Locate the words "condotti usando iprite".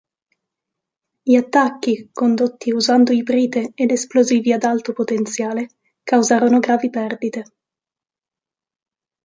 2.11-3.73